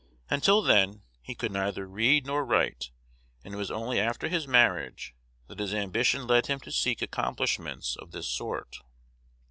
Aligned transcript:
Until 0.31 0.63
then, 0.63 1.03
he 1.21 1.35
could 1.35 1.51
neither 1.51 1.85
read 1.85 2.25
nor 2.25 2.43
write; 2.43 2.89
and 3.45 3.53
it 3.53 3.57
was 3.57 3.69
only 3.69 3.99
after 3.99 4.29
his 4.29 4.47
marriage 4.47 5.13
that 5.45 5.59
his 5.59 5.75
ambition 5.75 6.25
led 6.25 6.47
him 6.47 6.59
to 6.61 6.71
seek 6.71 7.03
accomplishments 7.03 7.95
of 7.97 8.09
this 8.09 8.25
sort. 8.27 8.77